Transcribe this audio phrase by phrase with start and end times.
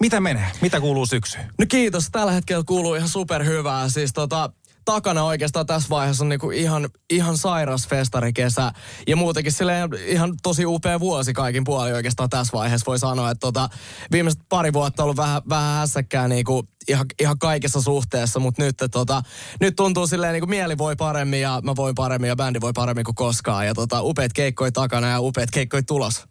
[0.00, 0.50] Mitä menee?
[0.60, 1.44] Mitä kuuluu syksyyn?
[1.58, 2.08] No kiitos.
[2.12, 3.88] Tällä hetkellä kuuluu ihan superhyvää.
[3.88, 4.50] Siis tota,
[4.84, 8.72] takana oikeastaan tässä vaiheessa on niinku ihan, ihan sairas festarikesä.
[9.06, 13.40] Ja muutenkin silleen ihan tosi upea vuosi kaikin puoli oikeastaan tässä vaiheessa voi sanoa, että
[13.40, 13.68] tota,
[14.12, 18.76] viimeiset pari vuotta on ollut vähän, vähän hässäkkää niinku ihan, ihan kaikessa suhteessa, mutta nyt,
[18.90, 19.22] tota,
[19.60, 23.04] nyt tuntuu silleen niinku mieli voi paremmin ja mä voin paremmin ja bändi voi paremmin
[23.04, 23.66] kuin koskaan.
[23.66, 26.24] Ja tota, upeat keikkoi takana ja upeat keikkoi tulos.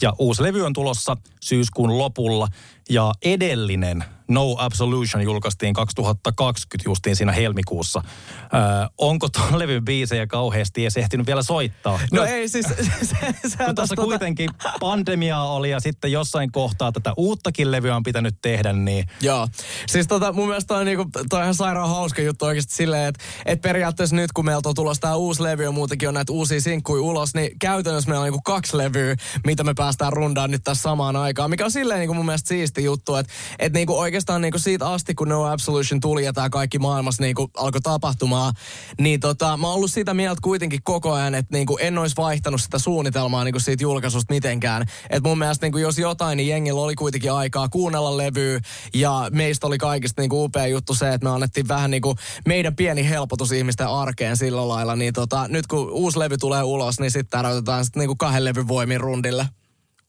[0.00, 2.48] Ja uusi levy on tulossa syyskuun lopulla
[2.90, 8.02] ja edellinen No Absolution julkaistiin 2020 justiin siinä helmikuussa.
[8.42, 8.60] Öö,
[8.98, 12.00] onko tuon levyn biisejä kauheasti edes ehtinyt vielä soittaa?
[12.12, 12.66] No, no ei siis...
[13.02, 14.08] Se, se, kun tuossa tota...
[14.08, 19.04] kuitenkin pandemiaa oli ja sitten jossain kohtaa tätä uuttakin levyä on pitänyt tehdä, niin...
[19.20, 19.48] Joo.
[19.86, 23.08] Siis tota, mun mielestä toi on, niinku, toi on ihan sairaan hauska juttu oikeasti silleen,
[23.08, 26.32] että et periaatteessa nyt kun meiltä on tulossa tää uusi levy ja muutenkin on näitä
[26.32, 30.64] uusia sinkkuja ulos, niin käytännössä meillä on niinku kaksi levyä, mitä me päästään rundaan nyt
[30.64, 34.40] tässä samaan aikaan, mikä on silleen niinku mun mielestä siisti juttu, että et niinku oikeastaan
[34.40, 38.54] niinku siitä asti, kun No Absolution tuli ja tämä kaikki maailmassa niinku alkoi tapahtumaan,
[39.00, 42.60] niin tota, mä oon ollut sitä mieltä kuitenkin koko ajan, että niinku en olisi vaihtanut
[42.60, 44.86] sitä suunnitelmaa niinku siitä julkaisusta mitenkään.
[45.10, 48.60] Et mun mielestä niinku jos jotain, niin jengillä oli kuitenkin aikaa kuunnella levyä
[48.94, 52.14] ja meistä oli kaikista niinku upea juttu se, että me annettiin vähän niinku
[52.46, 54.96] meidän pieni helpotus ihmisten arkeen sillä lailla.
[54.96, 58.68] Niin tota, nyt kun uusi levy tulee ulos, niin sitten tarvitaan sitten niinku kahden levyn
[58.68, 59.48] voimin rundille.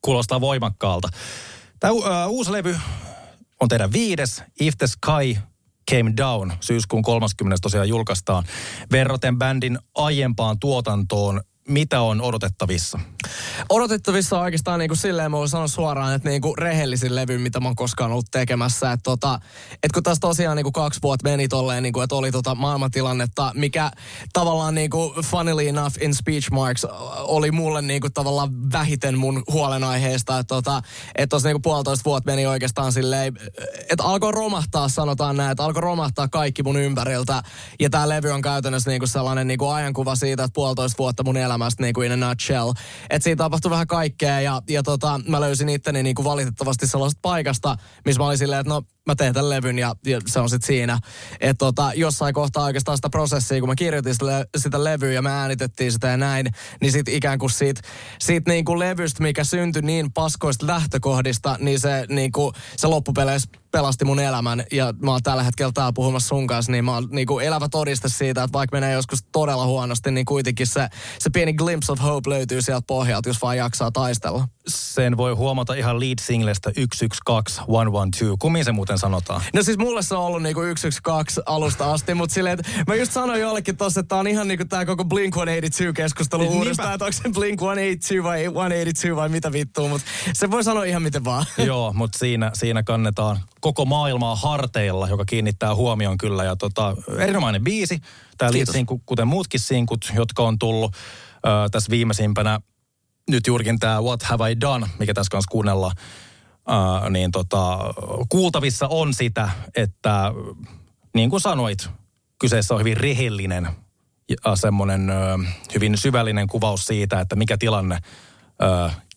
[0.02, 1.10] Kuulostaa voimakkaalta.
[1.80, 2.80] Tämä uh, uusi levy
[3.60, 5.42] on teidän viides, If the Sky
[5.92, 7.58] Came Down, syyskuun 30.
[7.62, 8.44] tosiaan julkaistaan.
[8.92, 13.00] Verraten bändin aiempaan tuotantoon, mitä on odotettavissa?
[13.70, 17.60] Odotettavissa oikeastaan niin kuin silleen, mä voin sanoa suoraan, että niin kuin rehellisin levy, mitä
[17.60, 18.92] mä oon koskaan ollut tekemässä.
[18.92, 19.40] Että tota,
[19.84, 22.56] et kun tässä tosiaan niin kuin kaksi vuotta meni tolleen, niin kuin, että oli tota
[22.56, 23.92] maailmantilannetta, mikä
[24.34, 26.86] tavallaan niin kuin funnily enough in speech marks
[27.18, 30.40] oli mulle niin kuin tavallaan vähiten mun huolenaiheesta.
[30.40, 30.82] Että tota,
[31.16, 33.34] et tuossa niin kuin puolitoista vuotta meni oikeastaan silleen,
[33.90, 37.44] että alkoi romahtaa, sanotaan näin, että alkoi romahtaa kaikki mun ympäriltä.
[37.80, 41.24] Ja tämä levy on käytännössä niin kuin sellainen niin kuin ajankuva siitä, että puolitoista vuotta
[41.24, 42.74] mun elämästä niin kuin in a nutshell.
[43.18, 47.20] Että siinä tapahtui vähän kaikkea ja, ja tota, mä löysin itteni niin kuin valitettavasti sellaisesta
[47.22, 50.50] paikasta, missä mä olin silleen, että no mä teen tämän levyn ja, ja se on
[50.50, 51.00] sitten siinä.
[51.40, 55.32] Että tota, jossain kohtaa oikeastaan sitä prosessia, kun mä kirjoitin sitä, sitä levyä ja me
[55.32, 56.48] äänitettiin sitä ja näin,
[56.82, 57.82] niin sitten ikään kuin siitä,
[58.20, 63.50] siitä niin kuin levystä, mikä syntyi niin paskoista lähtökohdista, niin se, niin kuin, se loppupeleissä
[63.72, 67.08] pelasti mun elämän ja mä oon tällä hetkellä täällä puhumassa sun kanssa, niin mä oon
[67.12, 70.88] niin kuin elävä todiste siitä, että vaikka menee joskus todella huonosti, niin kuitenkin se,
[71.20, 74.48] se pieni glimpse of hope löytyy sieltä pohjalta, jos vaan jaksaa taistella.
[74.68, 78.38] Sen voi huomata ihan lead singlestä 112 112.
[78.40, 79.42] Kummin se muuten sanotaan?
[79.54, 83.12] No siis mulle se on ollut niinku 112 alusta asti, mutta silleen, että mä just
[83.12, 87.18] sanoin jollekin tossa, että tää on ihan niinku tää koko Blink-182-keskustelu niin, uudestaan, että onko
[87.24, 91.46] se Blink-182 vai 182 vai mitä vittua, mutta se voi sanoa ihan miten vaan.
[91.58, 96.44] Joo, mutta siinä, siinä kannetaan koko maailmaa harteilla, joka kiinnittää huomioon kyllä.
[96.44, 98.00] Ja tota, erinomainen biisi.
[98.38, 100.94] Tämä liitsinku, kuten muutkin sinkut, jotka on tullut
[101.36, 102.60] ö, tässä viimeisimpänä.
[103.30, 105.96] Nyt juurikin tämä What Have I Done, mikä tässä kanssa kuunnellaan.
[107.06, 107.80] Ö, niin tota,
[108.30, 110.32] kuultavissa on sitä, että
[111.14, 111.90] niin kuin sanoit,
[112.40, 113.68] kyseessä on hyvin rehellinen
[114.30, 115.12] ja semmoinen
[115.74, 118.00] hyvin syvällinen kuvaus siitä, että mikä tilanne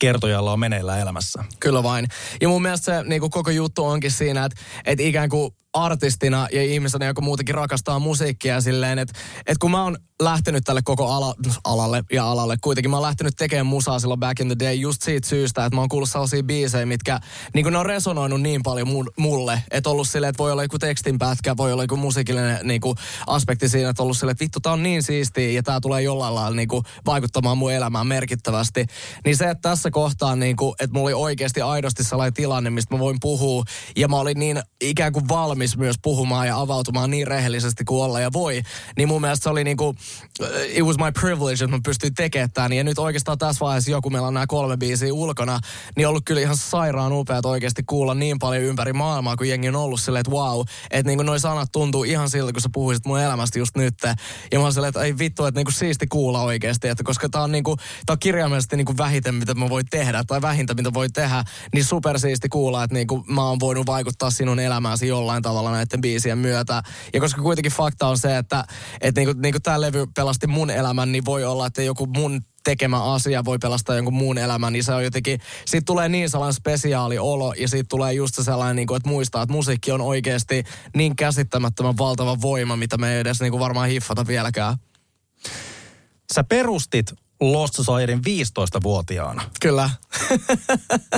[0.00, 1.44] kertojalla on meneillään elämässä.
[1.60, 2.06] Kyllä vain.
[2.40, 6.48] Ja mun mielestä se niin kuin koko juttu onkin siinä, että, että ikään kuin artistina
[6.52, 11.06] ja ihmisenä, joka muutenkin rakastaa musiikkia silleen, että, että kun mä oon lähtenyt tälle koko
[11.12, 11.34] ala,
[11.64, 15.02] alalle ja alalle, kuitenkin mä oon lähtenyt tekemään musaa silloin back in the day just
[15.02, 17.20] siitä syystä, että mä oon kuullut sellaisia biisejä, mitkä
[17.54, 21.56] niin ne on resonoinut niin paljon mulle, että ollut silleen, että voi olla joku tekstinpätkä,
[21.56, 22.96] voi olla joku musiikillinen niin kuin
[23.26, 26.34] aspekti siinä, että ollut silleen, että vittu tää on niin siistiä ja tää tulee jollain
[26.34, 28.86] lailla niin kuin vaikuttamaan mun elämään merkittävästi.
[29.24, 32.95] Niin se, että tässä kohtaa niin kuin, että mulla oli oikeasti aidosti sellainen tilanne, mistä
[32.95, 33.65] mä voin puhua
[33.97, 38.21] ja mä olin niin ikään kuin valmis myös puhumaan ja avautumaan niin rehellisesti kuin olla
[38.21, 38.63] ja voi,
[38.97, 39.95] niin mun mielestä se oli niinku,
[40.69, 42.72] it was my privilege, että mä pystyin tekemään tämän.
[42.72, 45.60] Ja nyt oikeastaan tässä vaiheessa joku, meillä on nämä kolme biisiä ulkona,
[45.97, 49.77] niin ollut kyllä ihan sairaan upeat oikeasti kuulla niin paljon ympäri maailmaa, kun jengi on
[49.77, 50.60] ollut silleen, että wow,
[50.91, 53.95] että niinku noi sanat tuntuu ihan siltä, kun sä puhuisit mun elämästä just nyt.
[54.53, 57.42] Ja mä oon silleen, että ei vittu, että niinku siisti kuulla oikeasti, että koska tää
[57.42, 60.94] on niinku, tää on kirjaimellisesti niinku vähiten, mitä mä voin voi tehdä, tai vähintä mitä
[60.94, 61.44] voi tehdä,
[61.74, 66.38] niin supersiisti kuulla, että niinku mä oon voinut vaikuttaa sinun elämääsi jollain tavalla näiden biisien
[66.38, 66.82] myötä.
[67.12, 68.65] Ja koska kuitenkin fakta on se, että
[69.00, 73.12] et niinku, niinku tämä levy pelasti mun elämän, niin voi olla, että joku mun tekemä
[73.12, 77.18] asia voi pelastaa jonkun muun elämän, niin se on jotenkin, siitä tulee niin sellainen spesiaali
[77.18, 80.65] olo ja siitä tulee just sellainen, niin kuin, että muistaa, että musiikki on oikeasti
[80.97, 84.77] niin käsittämättömän valtava voima, mitä me ei edes niin kuin varmaan hiffata vieläkään.
[86.34, 89.42] Sä perustit Lost Societyn 15-vuotiaana.
[89.60, 89.91] Kyllä.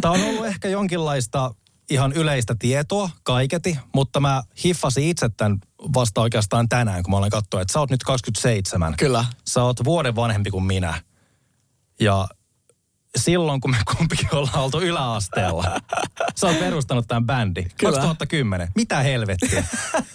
[0.00, 1.54] Tämä on ollut ehkä jonkinlaista
[1.90, 5.58] ihan yleistä tietoa kaiketi, mutta mä hiffasin itse tämän
[5.94, 8.94] vasta oikeastaan tänään, kun mä olen katsoa, että sä oot nyt 27.
[8.98, 9.24] Kyllä.
[9.46, 11.02] Sä oot vuoden vanhempi kuin minä.
[12.00, 12.28] Ja
[13.16, 15.80] silloin, kun me kumpikin ollaan oltu yläasteella.
[16.36, 17.66] Sä oot perustanut tämän bändi.
[17.76, 17.92] Kyllä.
[17.92, 18.68] 2010.
[18.74, 19.64] Mitä helvettiä?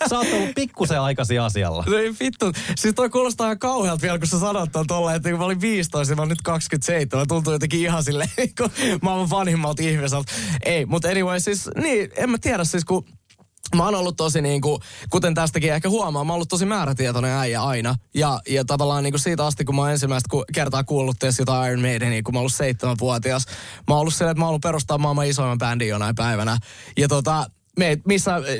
[0.09, 1.83] Sä oot ollut pikkusen aikaisin asialla.
[1.88, 2.51] No ei vittu.
[2.75, 5.61] Siis toi kuulostaa ihan kauhealta vielä, kun sä sanot ton tolleen, että kun mä olin
[5.61, 7.27] 15 ja mä olin nyt 27.
[7.27, 8.69] Tuntuu jotenkin ihan silleen, kun
[9.01, 10.31] maailman vanhimmalta ihmiseltä.
[10.65, 13.05] Ei, mutta anyway, siis niin, en mä tiedä siis kun
[13.75, 17.31] Mä oon ollut tosi niin kuin, kuten tästäkin ehkä huomaa, mä oon ollut tosi määrätietoinen
[17.31, 17.95] äijä aina.
[18.13, 21.71] Ja, ja tavallaan niin kuin siitä asti, kun mä oon ensimmäistä kertaa kuullut tietysti jotain
[21.71, 23.45] Iron Maidenia, kun mä oon ollut seitsemänvuotias.
[23.87, 26.57] Mä oon ollut silleen, että mä oon ollut perustaa maailman isoimman bändin jonain päivänä.
[26.97, 27.45] Ja tota,
[27.77, 27.97] me ei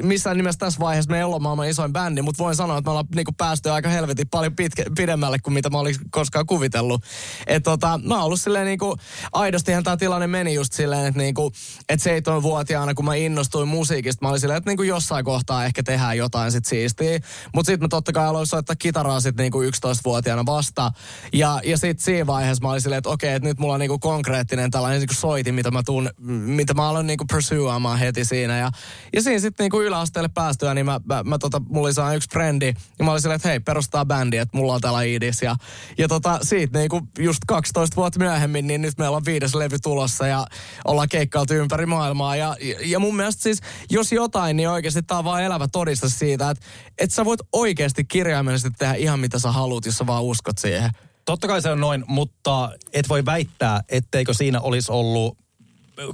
[0.02, 2.92] missään, nimessä tässä vaiheessa me ei olla maailman isoin bändi, mutta voin sanoa, että me
[2.92, 7.04] ollaan niinku päästy aika helvetin paljon pitkä, pidemmälle kuin mitä mä olin koskaan kuvitellut.
[7.48, 8.98] Et tota, mä oon ollut silleen niinku,
[9.34, 11.52] aidostihan tämä tilanne meni just silleen, että niinku,
[11.90, 16.18] et seitsemänvuotiaana kun mä innostuin musiikista, mä olin silleen, että niinku jossain kohtaa ehkä tehdään
[16.18, 17.20] jotain sit siistiä.
[17.56, 20.92] Mutta sitten mä totta kai aloin soittaa kitaraa sit niinku 11-vuotiaana vasta.
[21.34, 24.00] Ja, ja sitten siinä vaiheessa mä olin silleen, että okei, että nyt mulla on niinku
[24.00, 28.58] konkreettinen tällainen niinku soitin, mitä mä tuun, mitä mä aloin niinku pursueamaan heti siinä.
[28.58, 28.72] Ja,
[29.14, 32.74] ja siinä sitten niinku yläasteelle päästyä, niin mä, mä, mä tota, mulla oli yksi frendi,
[33.00, 35.42] ja mä olin silleen, että hei, perustaa bändi, että mulla on täällä idis.
[35.42, 35.56] Ja,
[35.98, 40.28] ja tota, siitä niinku just 12 vuotta myöhemmin, niin nyt meillä on viides levy tulossa,
[40.28, 40.48] ja
[40.86, 42.36] ollaan keikkailtu ympäri maailmaa.
[42.36, 42.56] Ja,
[42.86, 43.60] ja, mun mielestä siis,
[43.90, 46.66] jos jotain, niin oikeasti tää on vaan elävä todista siitä, että,
[46.98, 50.92] että sä voit oikeasti kirjaimellisesti tehdä ihan mitä sä haluat, jos sä vaan uskot siihen.
[51.26, 55.38] Totta kai se on noin, mutta et voi väittää, etteikö siinä olisi ollut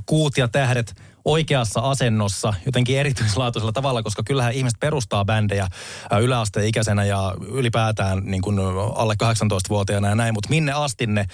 [0.06, 5.68] kuut ja tähdet oikeassa asennossa jotenkin erityislaatuisella tavalla, koska kyllähän ihmiset perustaa bändejä
[6.22, 8.60] yläasteikäisenä ja ylipäätään niin kuin
[8.96, 11.26] alle 18-vuotiaana ja näin, mutta minne asti ne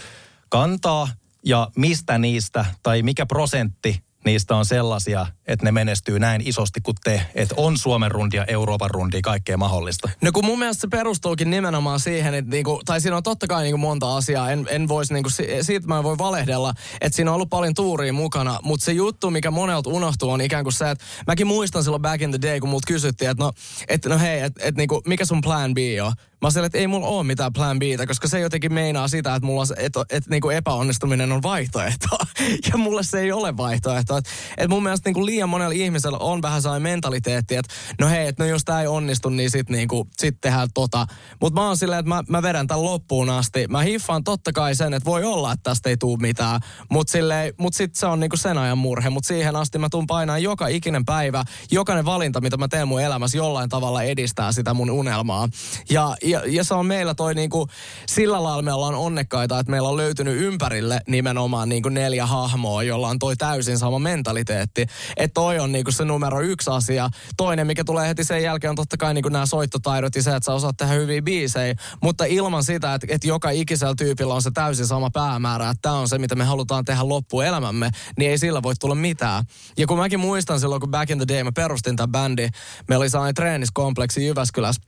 [0.50, 1.08] kantaa
[1.46, 6.98] ja mistä niistä tai mikä prosentti niistä on sellaisia, että ne menestyy näin isosti kuin
[7.04, 10.10] te, että on Suomen rundia, Euroopan rundia, kaikkea mahdollista?
[10.22, 13.64] No kun mun mielestä se perustuukin nimenomaan siihen, että niinku, tai siinä on totta kai
[13.64, 15.30] niinku monta asiaa, en, en voisi niinku,
[15.62, 19.52] siitä mä voi valehdella, että siinä on ollut paljon tuuria mukana, mutta se juttu, mikä
[19.52, 22.70] monelta unohtuu, on ikään kuin se, että mäkin muistan silloin back in the day, kun
[22.70, 23.52] multa kysyttiin, että no,
[23.88, 26.14] et, no hei, että et, niinku, mikä sun plan B on?
[26.42, 29.46] Mä sanoin, että ei mulla ole mitään plan B, koska se jotenkin meinaa sitä, että
[29.46, 32.08] mulla et, et, niinku epäonnistuminen on vaihtoehto.
[32.72, 34.18] ja mulle se ei ole vaihtoehto.
[34.18, 34.26] Et,
[34.58, 38.50] et mun mielestä niinku monella ihmisellä on vähän sellainen mentaliteetti, että no hei, että no
[38.50, 41.08] jos tää ei onnistu, niin sit, niinku, sit tehdään tota.
[41.42, 43.68] Mutta mä oon silleen, että mä, mä vedän tämän loppuun asti.
[43.68, 46.60] Mä hiffaan totta kai sen, että voi olla, että tästä ei tuu mitään.
[46.90, 47.12] Mutta
[47.58, 49.10] mut sit se on niinku sen ajan murhe.
[49.10, 53.02] Mutta siihen asti mä tuun painaa joka ikinen päivä, jokainen valinta, mitä mä teen mun
[53.02, 55.50] elämässä jollain tavalla edistää sitä mun unelmaa.
[55.90, 57.68] Ja, ja, ja se on meillä toi niinku,
[58.08, 63.08] sillä lailla me ollaan onnekkaita, että meillä on löytynyt ympärille nimenomaan niinku neljä hahmoa, jolla
[63.08, 64.86] on toi täysin sama mentaliteetti.
[65.18, 67.10] Että toi on niinku se numero yksi asia.
[67.38, 70.46] Toinen, mikä tulee heti sen jälkeen, on totta kai niinku nämä soittotaidot ja se, että
[70.46, 71.76] sä osaat tehdä hyviä biisejä.
[72.02, 75.96] Mutta ilman sitä, että, että joka ikisellä tyypillä on se täysin sama päämäärä, että tämä
[75.96, 79.44] on se, mitä me halutaan tehdä loppuelämämme, niin ei sillä voi tulla mitään.
[79.78, 82.50] Ja kun mäkin muistan silloin, kun back in the day mä perustin tämän bändi,
[82.88, 84.82] meillä oli sellainen treeniskompleksi Jyväskylässä,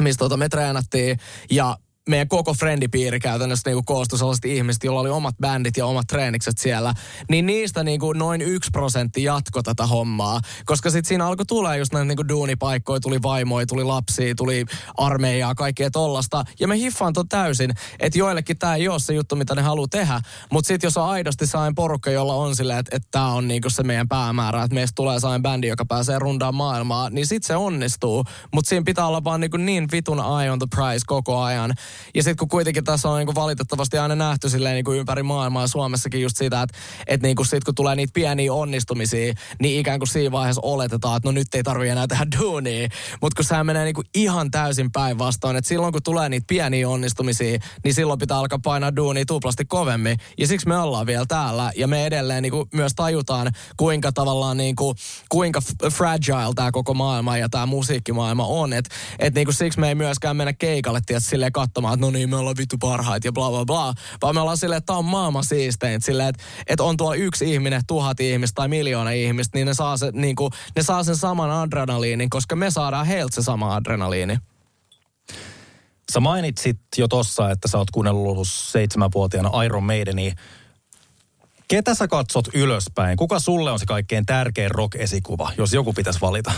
[0.00, 1.18] mistä tota me treenattiin
[1.50, 1.76] ja
[2.08, 6.58] meidän koko friendipiiri käytännössä niinku koostui sellaisista ihmisistä, joilla oli omat bändit ja omat treenikset
[6.58, 6.94] siellä,
[7.30, 10.40] niin niistä niinku noin yksi prosentti jatko tätä hommaa.
[10.64, 14.64] Koska sitten siinä alkoi tulla just näitä niinku duunipaikkoja, tuli vaimoja, tuli lapsia, tuli
[14.96, 16.44] armeijaa, kaikkea tollasta.
[16.60, 19.88] Ja me hiffaan ton täysin, että joillekin tämä ei ole se juttu, mitä ne haluaa
[19.90, 20.20] tehdä.
[20.52, 23.70] Mutta sitten jos on aidosti sain porukka, jolla on silleen, että, että tämä on niinku
[23.70, 27.56] se meidän päämäärä, että meistä tulee sain bändi, joka pääsee rundaan maailmaa, niin sitten se
[27.56, 28.24] onnistuu.
[28.54, 31.74] Mutta siinä pitää olla vaan niinku niin vitun eye on the prize koko ajan.
[32.14, 35.22] Ja sitten kun kuitenkin tässä on niin kuin valitettavasti aina nähty silleen niin kuin ympäri
[35.22, 39.80] maailmaa Suomessakin just sitä, että, että niin kuin sit kun tulee niitä pieniä onnistumisia, niin
[39.80, 42.88] ikään kuin siinä vaiheessa oletetaan, että no nyt ei tarvitse enää tehdä duunia.
[43.20, 46.88] Mutta kun se menee niin kuin ihan täysin päinvastoin, että silloin kun tulee niitä pieniä
[46.88, 50.16] onnistumisia, niin silloin pitää alkaa painaa duunia tuplasti kovemmin.
[50.38, 54.56] Ja siksi me ollaan vielä täällä ja me edelleen niin kuin myös tajutaan, kuinka tavallaan
[54.56, 54.96] niin kuin,
[55.28, 55.60] kuinka
[55.92, 58.72] fragile tämä koko maailma ja tämä musiikkimaailma on.
[58.72, 62.30] Että et niin siksi me ei myöskään mennä keikalle, tietysti silleen osoittamaan, että no niin,
[62.30, 63.94] me ollaan vittu parhaita ja bla bla bla.
[64.22, 66.02] Vaan me ollaan silleen, että tämä on maailman siistein.
[66.02, 69.96] Silleen, että, että on tuolla yksi ihminen, tuhat ihmistä tai miljoona ihmistä, niin ne saa,
[69.96, 74.38] se, niin kuin, ne saa sen saman adrenaliinin, koska me saadaan heiltä se sama adrenaliini.
[76.12, 80.32] Sä mainitsit jo tossa, että sä oot kuunnellut seitsemänvuotiaana Iron Maidenia.
[81.68, 83.16] Ketä sä katsot ylöspäin?
[83.16, 86.52] Kuka sulle on se kaikkein tärkein rock-esikuva, jos joku pitäisi valita?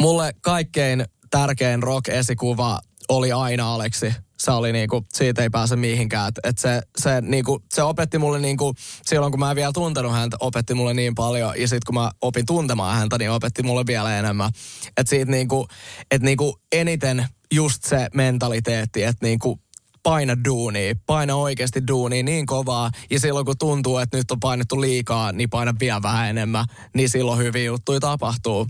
[0.00, 4.14] Mulle kaikkein tärkein rock-esikuva oli aina Aleksi.
[4.42, 6.28] Se oli niinku, siitä ei pääse mihinkään.
[6.28, 8.74] Et, et se, se, niinku, se opetti mulle niinku,
[9.06, 11.52] silloin kun mä en vielä tuntenut häntä, opetti mulle niin paljon.
[11.56, 14.50] Ja sitten kun mä opin tuntemaan häntä, niin opetti mulle vielä enemmän.
[14.96, 15.68] Et siitä niinku,
[16.10, 19.60] et niinku eniten just se mentaliteetti, että niinku
[20.02, 22.90] paina duunia, paina oikeasti duunia niin kovaa.
[23.10, 26.64] Ja silloin kun tuntuu, että nyt on painettu liikaa, niin paina vielä vähän enemmän.
[26.94, 28.66] Niin silloin hyviä juttuja tapahtuu.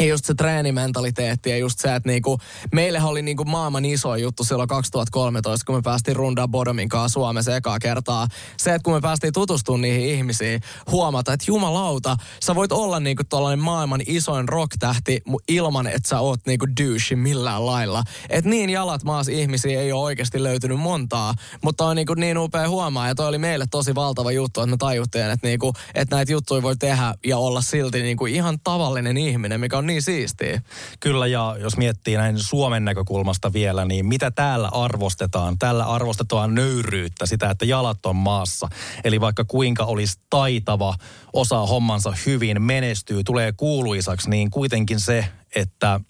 [0.00, 2.38] Ja just se treenimentaliteetti ja just se, että niinku,
[2.72, 7.56] meille oli niinku maailman iso juttu silloin 2013, kun me päästiin rundaa Bodomin kanssa Suomessa
[7.56, 8.28] ekaa kertaa.
[8.56, 13.22] Se, että kun me päästiin tutustumaan niihin ihmisiin, huomata, että jumalauta, sä voit olla niinku
[13.28, 18.02] tollainen maailman isoin rock-tähti ilman, että sä oot niinku douche millään lailla.
[18.28, 22.68] Et niin jalat maas ihmisiä ei ole oikeasti löytynyt montaa, mutta on niinku niin upea
[22.68, 26.32] huomaa ja toi oli meille tosi valtava juttu, että me tajuttiin, että, niinku, että näitä
[26.32, 30.62] juttuja voi tehdä ja olla silti niinku ihan tavallinen ihminen, mikä on niin siistiä.
[31.00, 35.58] Kyllä, ja jos miettii näin Suomen näkökulmasta vielä, niin mitä täällä arvostetaan?
[35.58, 38.68] Täällä arvostetaan nöyryyttä, sitä, että jalat on maassa.
[39.04, 40.94] Eli vaikka kuinka olisi taitava,
[41.32, 45.24] osaa hommansa hyvin, menestyy, tulee kuuluisaksi, niin kuitenkin se,
[45.56, 46.00] että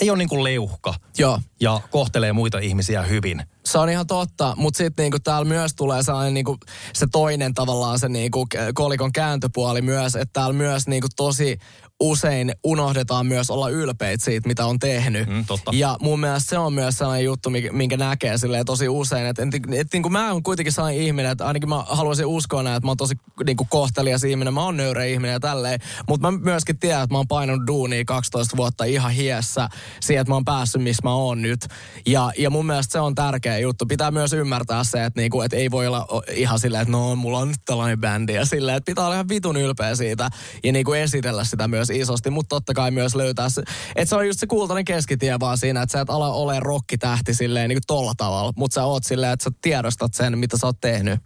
[0.00, 1.40] ei ole niin kuin leuhka Joo.
[1.60, 3.42] ja kohtelee muita ihmisiä hyvin.
[3.64, 6.56] Se on ihan totta, mutta sitten niinku täällä myös tulee sellainen niinku,
[6.94, 11.58] se toinen tavallaan se niinku kolikon kääntöpuoli myös, että täällä myös niinku tosi
[12.02, 15.28] usein unohdetaan myös olla ylpeitä siitä, mitä on tehnyt.
[15.28, 15.70] Mm, totta.
[15.74, 19.26] Ja mun mielestä se on myös sellainen juttu, minkä näkee silleen tosi usein.
[19.26, 22.62] Että et, et, niin kuin mä oon kuitenkin sellainen ihminen, että ainakin mä haluaisin uskoa
[22.62, 23.14] näin, että mä oon tosi
[23.46, 25.80] niin kuin kohtelias ihminen, mä oon nöyrä ihminen ja tälleen.
[26.08, 29.68] Mutta mä myöskin tiedän, että mä oon painanut duunia 12 vuotta ihan hiessä
[30.00, 31.60] siihen, että mä oon päässyt, missä mä oon nyt.
[32.06, 33.14] Ja, ja mun mielestä se on
[33.52, 33.86] tärkeä juttu.
[33.86, 37.38] Pitää myös ymmärtää se, että, niinku, että ei voi olla ihan silleen, että no, mulla
[37.38, 40.30] on nyt tällainen bändi ja silleen, että pitää olla ihan vitun ylpeä siitä
[40.64, 43.62] ja niinku esitellä sitä myös isosti, mutta totta kai myös löytää se,
[43.96, 47.34] että se on just se kultainen keskitie vaan siinä, että sä et ala ole rokkitähti
[47.34, 50.66] silleen niin kuin tolla tavalla, mutta sä oot silleen, että sä tiedostat sen, mitä sä
[50.66, 51.20] oot tehnyt.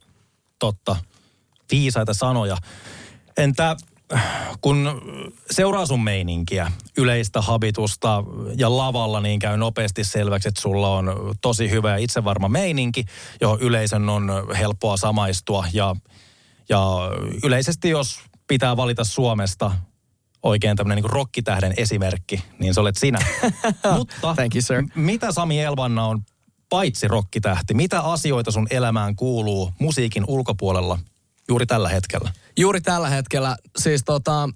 [0.59, 0.97] Totta.
[1.71, 2.56] Viisaita sanoja.
[3.37, 3.76] Entä
[4.61, 5.03] kun
[5.51, 8.25] seuraa sun meininkiä, yleistä habitusta
[8.57, 13.05] ja lavalla, niin käy nopeasti selväksi, että sulla on tosi hyvä ja itsevarma meininki,
[13.41, 15.65] johon yleisön on helppoa samaistua.
[15.73, 15.97] Ja,
[16.69, 16.81] ja
[17.45, 19.73] yleisesti, jos pitää valita Suomesta
[20.43, 23.19] oikein tämmöinen niin rokkitähden esimerkki, niin se olet sinä.
[23.97, 24.85] Mutta Thank you, sir.
[24.95, 26.23] mitä Sami Elvanna on
[26.69, 27.75] paitsi rokkitähti?
[27.75, 30.99] Mitä asioita sun elämään kuuluu musiikin ulkopuolella
[31.49, 32.31] juuri tällä hetkellä?
[32.57, 34.49] Juuri tällä hetkellä, siis tota,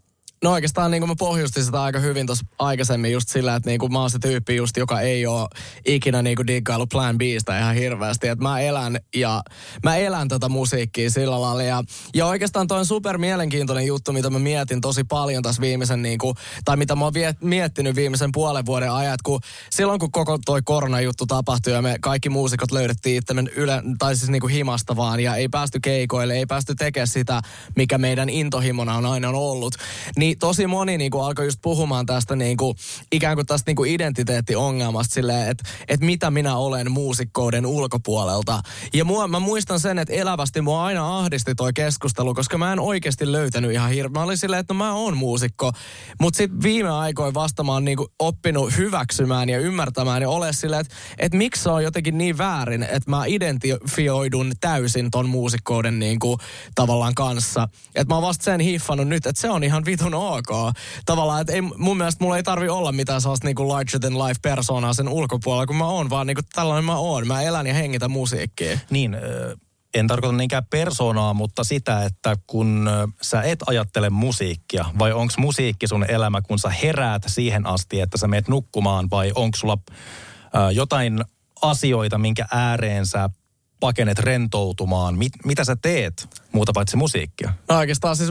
[0.44, 3.78] No oikeastaan niin kuin mä pohjustin sitä aika hyvin tuossa aikaisemmin just sillä, että niin
[3.78, 5.48] kuin mä oon se tyyppi just, joka ei ole
[5.86, 8.28] ikinä niin kuin diggailu Plan Bistä ihan hirveästi.
[8.28, 9.42] Että mä elän ja
[9.84, 11.62] mä elän tätä musiikkia sillä lailla.
[11.62, 16.02] Ja, ja oikeastaan toi on super mielenkiintoinen juttu, mitä mä mietin tosi paljon tässä viimeisen
[16.02, 20.12] niin kuin, tai mitä mä oon viet, miettinyt viimeisen puolen vuoden ajat, kun silloin kun
[20.12, 24.52] koko toi koronajuttu tapahtui ja me kaikki muusikot löydettiin itsemme yle, tai siis niin kuin
[24.52, 27.42] himasta vaan ja ei päästy keikoille, ei päästy tekemään sitä,
[27.76, 29.74] mikä meidän intohimona on aina ollut.
[30.16, 32.76] Niin niin tosi moni niin kuin alkoi just puhumaan tästä niin kuin,
[33.12, 38.60] ikään kuin tästä niin kuin identiteettiongelmasta silleen, että, että mitä minä olen muusikkouden ulkopuolelta.
[38.94, 42.80] Ja mua, mä muistan sen, että elävästi mua aina ahdisti toi keskustelu, koska mä en
[42.80, 44.20] oikeasti löytänyt ihan hirveä.
[44.20, 45.72] Mä olin silleen, että no mä oon muusikko.
[46.20, 50.52] Mutta sitten viime aikoina vasta mä oon niin kuin oppinut hyväksymään ja ymmärtämään ja ole
[50.52, 55.98] silleen, että, että miksi se on jotenkin niin väärin, että mä identifioidun täysin ton muusikkouden
[55.98, 56.38] niin kuin,
[56.74, 57.68] tavallaan kanssa.
[57.94, 60.74] Että mä oon vasta sen hiffannut nyt, että se on ihan vitun ok.
[61.06, 64.40] Tavallaan, että ei, mun mielestä mulla ei tarvi olla mitään sellaista niinku larger than life
[64.42, 67.26] persoonaa sen ulkopuolella, kun mä oon, vaan niinku tällainen mä oon.
[67.26, 68.78] Mä elän ja hengitän musiikkia.
[68.90, 69.16] Niin,
[69.94, 72.90] en tarkoita niinkään persoonaa, mutta sitä, että kun
[73.22, 78.18] sä et ajattele musiikkia, vai onko musiikki sun elämä, kun sä heräät siihen asti, että
[78.18, 79.78] sä meet nukkumaan, vai onko sulla
[80.72, 81.24] jotain
[81.62, 83.30] asioita, minkä ääreen sä
[83.80, 85.18] pakenet rentoutumaan.
[85.18, 87.52] Mit, mitä sä teet muuta paitsi musiikkia?
[87.68, 88.30] No oikeastaan siis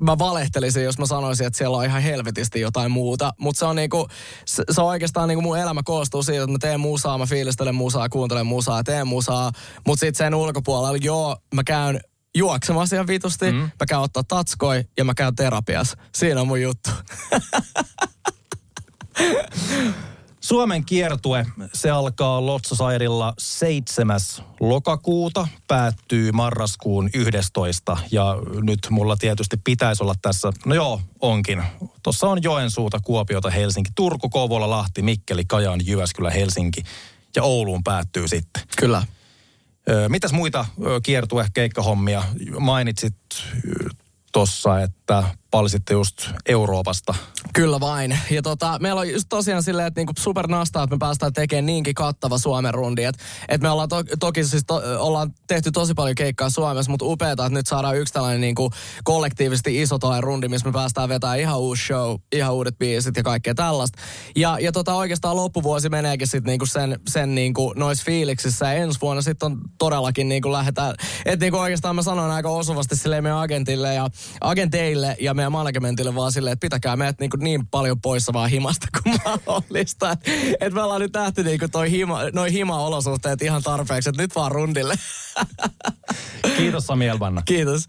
[0.00, 3.32] mä valehtelisin, jos mä sanoisin, että siellä on ihan helvetisti jotain muuta.
[3.38, 4.08] Mutta se on niinku,
[4.44, 7.74] se, se on oikeastaan niinku mun elämä koostuu siitä, että mä teen musaa, mä fiilistelen
[7.74, 9.52] musaa, kuuntelen musaa, teen musaa.
[9.86, 12.00] Mutta sitten sen ulkopuolella, joo, mä käyn
[12.36, 13.58] juoksemassa ihan vitusti, mm.
[13.58, 15.96] mä käyn ottaa tatskoi ja mä käyn terapias.
[16.14, 16.90] Siinä on mun juttu.
[20.48, 24.20] Suomen kiertue, se alkaa Lotsasairilla 7.
[24.60, 27.96] lokakuuta, päättyy marraskuun 11.
[28.10, 31.62] Ja nyt mulla tietysti pitäisi olla tässä, no joo, onkin.
[32.02, 36.82] Tuossa on Joensuuta, Kuopiota, Helsinki, Turku, Kouvola, Lahti, Mikkeli, Kajaan, Jyväskylä, Helsinki
[37.36, 38.62] ja Ouluun päättyy sitten.
[38.76, 39.02] Kyllä.
[40.08, 40.66] Mitäs muita
[41.02, 42.24] kiertue keikkahommia
[42.58, 43.16] mainitsit
[44.32, 47.14] tuossa, että palsitte just Euroopasta.
[47.54, 48.18] Kyllä vain.
[48.30, 50.12] Ja tota, meillä on just tosiaan silleen, että niinku
[50.48, 53.04] nastaa, että me päästään tekemään niinkin kattava Suomen rundi.
[53.04, 57.04] Että et me ollaan to, toki siis to, ollaan tehty tosi paljon keikkaa Suomessa, mutta
[57.04, 58.70] upeeta, että nyt saadaan yksi tällainen niinku
[59.04, 63.22] kollektiivisesti iso toi rundi, missä me päästään vetämään ihan uusi show, ihan uudet biisit ja
[63.22, 63.98] kaikkea tällaista.
[64.36, 68.66] Ja, ja tota, oikeastaan loppuvuosi meneekin sitten niinku sen, sen niinku noissa fiiliksissä.
[68.66, 72.96] Ja ensi vuonna sitten on todellakin niinku lähdetään, että niinku oikeastaan mä sanon aika osuvasti
[72.96, 74.08] silleen meidän agentille ja
[74.40, 78.86] agenteille ja meidän managementille vaan silleen, että pitäkää meidät niin, niin paljon poissa vaan himasta
[79.02, 80.10] kuin mahdollista.
[80.12, 80.30] Että
[80.60, 84.52] et me ollaan nyt nähty niin toi hima, noi hima-olosuhteet ihan tarpeeksi, että nyt vaan
[84.52, 84.94] rundille.
[86.56, 87.42] Kiitos Sami Elbanna.
[87.42, 87.88] Kiitos.